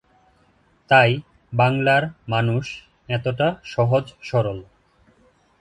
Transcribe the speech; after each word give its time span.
তাই 0.89 1.11
বাংলার 1.53 2.03
মানুষ 2.27 2.65
এতটা 3.09 3.47
সহজ 3.65 4.05
সরল। 4.21 4.59